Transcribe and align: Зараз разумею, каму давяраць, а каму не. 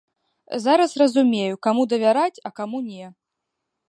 Зараз 0.63 0.95
разумею, 1.01 1.59
каму 1.67 1.83
давяраць, 1.93 2.41
а 2.49 2.53
каму 2.61 2.77
не. 2.91 3.05